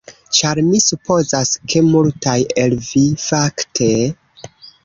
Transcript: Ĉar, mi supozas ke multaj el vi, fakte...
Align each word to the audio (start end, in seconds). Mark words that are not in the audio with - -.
Ĉar, 0.35 0.61
mi 0.69 0.79
supozas 0.85 1.51
ke 1.73 1.83
multaj 1.89 2.35
el 2.65 2.75
vi, 2.89 3.07
fakte... 3.29 3.93